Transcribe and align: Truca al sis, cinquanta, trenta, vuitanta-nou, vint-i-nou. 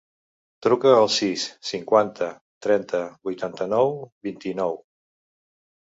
Truca 0.67 0.93
al 1.01 1.09
sis, 1.15 1.43
cinquanta, 1.73 2.31
trenta, 2.67 3.05
vuitanta-nou, 3.29 3.97
vint-i-nou. 4.29 4.79